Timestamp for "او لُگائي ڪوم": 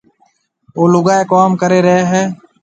0.75-1.51